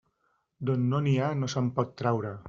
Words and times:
D'on 0.69 0.87
no 0.93 1.01
n'hi 1.07 1.13
ha, 1.25 1.27
no 1.43 1.49
se'n 1.55 1.69
pot 1.79 1.93
traure. 2.03 2.33